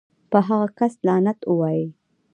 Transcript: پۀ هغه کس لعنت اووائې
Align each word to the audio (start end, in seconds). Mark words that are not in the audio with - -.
پۀ 0.31 0.39
هغه 0.47 0.67
کس 0.77 0.93
لعنت 1.05 1.39
اووائې 1.49 1.87